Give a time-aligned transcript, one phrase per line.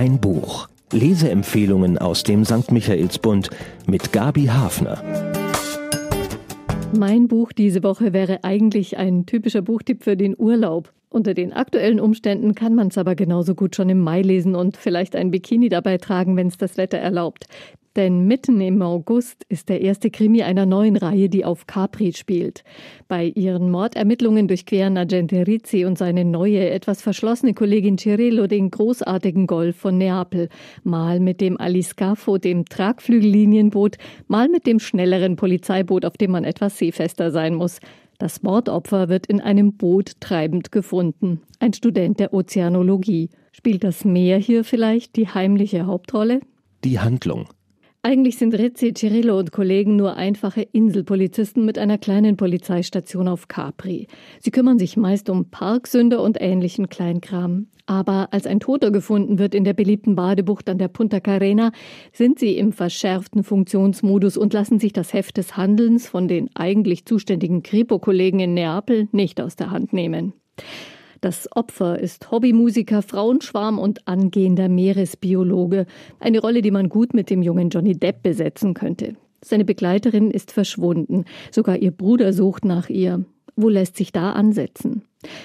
[0.00, 0.66] Ein Buch.
[0.94, 2.72] Leseempfehlungen aus dem St.
[2.72, 3.50] Michaelsbund
[3.86, 5.04] mit Gabi Hafner.
[6.98, 10.90] Mein Buch diese Woche wäre eigentlich ein typischer Buchtipp für den Urlaub.
[11.10, 14.78] Unter den aktuellen Umständen kann man es aber genauso gut schon im Mai lesen und
[14.78, 17.44] vielleicht ein Bikini dabei tragen, wenn es das Wetter erlaubt.
[17.96, 22.62] Denn mitten im August ist der erste Krimi einer neuen Reihe, die auf Capri spielt.
[23.08, 29.48] Bei ihren Mordermittlungen durchqueren Agente Rizzi und seine neue, etwas verschlossene Kollegin Cirillo den großartigen
[29.48, 30.48] Golf von Neapel.
[30.84, 33.96] Mal mit dem Aliscafo, dem Tragflügellinienboot,
[34.28, 37.80] mal mit dem schnelleren Polizeiboot, auf dem man etwas seefester sein muss.
[38.18, 41.40] Das Mordopfer wird in einem Boot treibend gefunden.
[41.58, 43.30] Ein Student der Ozeanologie.
[43.50, 46.40] Spielt das Meer hier vielleicht die heimliche Hauptrolle?
[46.84, 47.48] Die Handlung.
[48.02, 54.06] Eigentlich sind Rizzi, Cirillo und Kollegen nur einfache Inselpolizisten mit einer kleinen Polizeistation auf Capri.
[54.40, 57.66] Sie kümmern sich meist um Parksünder und ähnlichen Kleinkram.
[57.84, 61.72] Aber als ein Toter gefunden wird in der beliebten Badebucht an der Punta Carena,
[62.10, 67.04] sind sie im verschärften Funktionsmodus und lassen sich das Heft des Handelns von den eigentlich
[67.04, 70.32] zuständigen Kripo-Kollegen in Neapel nicht aus der Hand nehmen.
[71.20, 75.86] Das Opfer ist Hobbymusiker, Frauenschwarm und angehender Meeresbiologe.
[76.18, 79.16] Eine Rolle, die man gut mit dem jungen Johnny Depp besetzen könnte.
[79.44, 81.24] Seine Begleiterin ist verschwunden.
[81.50, 83.24] Sogar ihr Bruder sucht nach ihr.
[83.54, 85.02] Wo lässt sich da ansetzen?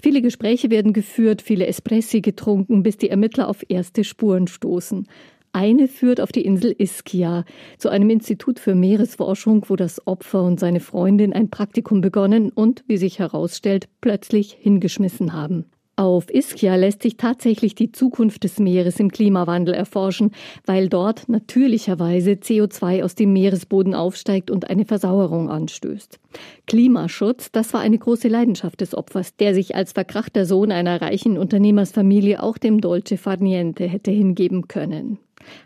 [0.00, 5.08] Viele Gespräche werden geführt, viele Espressi getrunken, bis die Ermittler auf erste Spuren stoßen.
[5.56, 7.46] Eine führt auf die Insel Ischia,
[7.78, 12.84] zu einem Institut für Meeresforschung, wo das Opfer und seine Freundin ein Praktikum begonnen und,
[12.88, 15.64] wie sich herausstellt, plötzlich hingeschmissen haben.
[15.96, 20.32] Auf Ischia lässt sich tatsächlich die Zukunft des Meeres im Klimawandel erforschen,
[20.66, 26.20] weil dort natürlicherweise CO2 aus dem Meeresboden aufsteigt und eine Versauerung anstößt.
[26.66, 31.38] Klimaschutz, das war eine große Leidenschaft des Opfers, der sich als verkrachter Sohn einer reichen
[31.38, 35.18] Unternehmersfamilie auch dem Dolce Far Niente hätte hingeben können.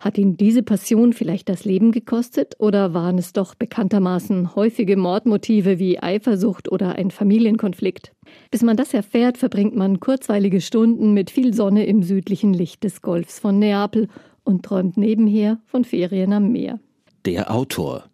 [0.00, 5.78] Hat ihn diese Passion vielleicht das Leben gekostet oder waren es doch bekanntermaßen häufige Mordmotive
[5.78, 8.12] wie Eifersucht oder ein Familienkonflikt?
[8.50, 13.02] Bis man das erfährt, verbringt man kurzweilige Stunden mit viel Sonne im südlichen Licht des
[13.02, 14.08] Golfs von Neapel
[14.44, 16.80] und träumt nebenher von Ferien am Meer.
[17.24, 18.04] Der Autor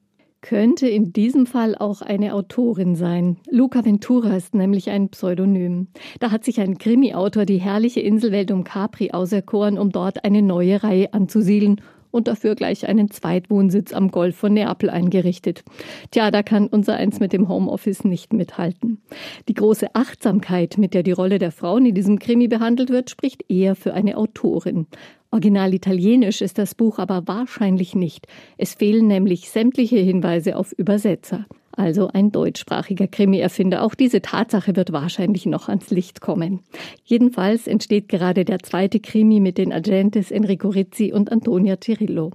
[0.43, 3.39] könnte in diesem Fall auch eine Autorin sein.
[3.51, 5.87] Luca Ventura ist nämlich ein Pseudonym.
[6.21, 10.83] Da hat sich ein Krimi-Autor die herrliche Inselwelt um Capri auserkoren, um dort eine neue
[10.83, 11.81] Reihe anzusiedeln
[12.13, 15.65] und dafür gleich einen Zweitwohnsitz am Golf von Neapel eingerichtet.
[16.13, 19.03] Tja, da kann unser eins mit dem Homeoffice nicht mithalten.
[19.49, 23.51] Die große Achtsamkeit, mit der die Rolle der Frauen in diesem Krimi behandelt wird, spricht
[23.51, 24.87] eher für eine Autorin.
[25.33, 28.27] Original italienisch ist das Buch aber wahrscheinlich nicht.
[28.59, 31.47] Es fehlen nämlich sämtliche Hinweise auf Übersetzer.
[31.73, 33.83] Also ein deutschsprachiger Krimi-Erfinder.
[33.83, 36.61] Auch diese Tatsache wird wahrscheinlich noch ans Licht kommen.
[37.05, 42.33] Jedenfalls entsteht gerade der zweite Krimi mit den Agentes Enrico Rizzi und Antonia Cirillo.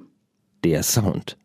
[0.64, 1.38] Der Sound.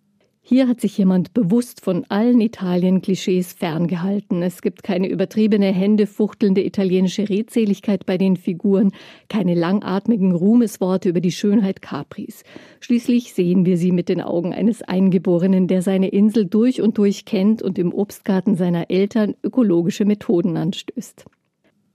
[0.45, 4.43] Hier hat sich jemand bewusst von allen Italien-Klischees ferngehalten.
[4.43, 8.91] Es gibt keine übertriebene, händefuchtelnde italienische Redseligkeit bei den Figuren,
[9.29, 12.43] keine langatmigen Ruhmesworte über die Schönheit Capris.
[12.81, 17.25] Schließlich sehen wir sie mit den Augen eines Eingeborenen, der seine Insel durch und durch
[17.25, 21.25] kennt und im Obstgarten seiner Eltern ökologische Methoden anstößt.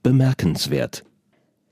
[0.02, 1.04] Bemerkenswert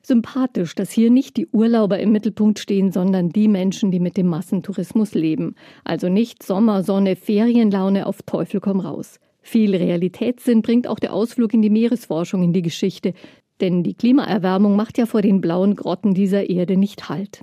[0.06, 4.26] sympathisch, dass hier nicht die Urlauber im Mittelpunkt stehen, sondern die Menschen, die mit dem
[4.26, 5.54] Massentourismus leben.
[5.84, 9.18] Also nicht Sommer, Sonne, Ferienlaune auf Teufel komm raus.
[9.42, 13.14] Viel Realitätssinn bringt auch der Ausflug in die Meeresforschung in die Geschichte,
[13.60, 17.42] denn die Klimaerwärmung macht ja vor den blauen Grotten dieser Erde nicht Halt.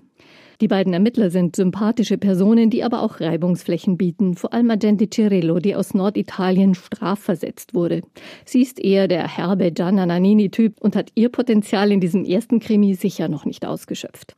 [0.62, 5.60] Die beiden Ermittler sind sympathische Personen, die aber auch Reibungsflächen bieten, vor allem Agente Cirillo,
[5.60, 8.02] die aus Norditalien strafversetzt wurde.
[8.46, 12.96] Sie ist eher der herbe Gianna Nannini-Typ und hat ihr Potenzial in diesem ersten Krimi
[12.96, 14.36] sicher noch nicht ausgeschöpft.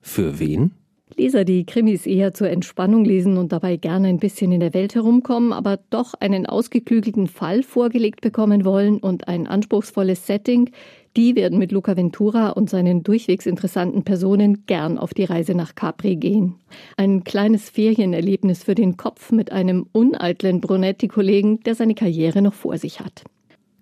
[0.00, 0.72] Für wen?
[1.16, 4.94] Leser, die Krimis eher zur Entspannung lesen und dabei gerne ein bisschen in der Welt
[4.94, 10.70] herumkommen, aber doch einen ausgeklügelten Fall vorgelegt bekommen wollen und ein anspruchsvolles Setting,
[11.16, 15.74] die werden mit Luca Ventura und seinen durchwegs interessanten Personen gern auf die Reise nach
[15.74, 16.54] Capri gehen.
[16.96, 22.78] Ein kleines Ferienerlebnis für den Kopf mit einem uneitlen Brunetti-Kollegen, der seine Karriere noch vor
[22.78, 23.24] sich hat.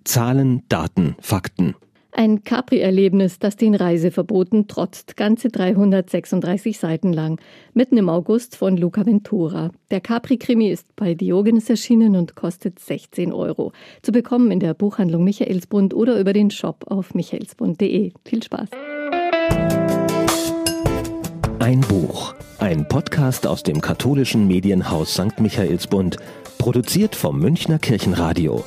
[0.05, 1.75] Zahlen, Daten, Fakten.
[2.12, 7.41] Ein Capri-Erlebnis, das den Reiseverboten trotzt, ganze 336 Seiten lang,
[7.73, 9.71] mitten im August von Luca Ventura.
[9.91, 13.73] Der Capri-Krimi ist bei Diogenes erschienen und kostet 16 Euro.
[14.03, 18.12] Zu bekommen in der Buchhandlung Michaelsbund oder über den Shop auf michaelsbund.de.
[18.25, 18.71] Viel Spaß!
[21.61, 25.39] Ein Buch, ein Podcast aus dem katholischen Medienhaus St.
[25.39, 26.17] Michaelsbund,
[26.59, 28.65] produziert vom Münchner Kirchenradio.